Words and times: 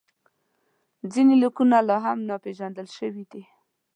ځینې 1.11 1.33
لیکونه 1.41 1.77
لا 1.87 1.97
هم 2.05 2.19
ناپېژندل 2.29 2.87
شوي 2.97 3.23
دي. 3.31 3.43